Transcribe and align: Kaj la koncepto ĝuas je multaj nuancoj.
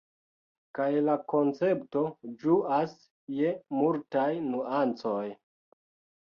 Kaj 0.77 0.85
la 1.09 1.17
koncepto 1.33 2.03
ĝuas 2.45 2.95
je 3.41 3.53
multaj 3.81 4.25
nuancoj. 4.49 5.23